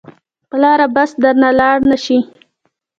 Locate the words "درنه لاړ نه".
1.21-1.97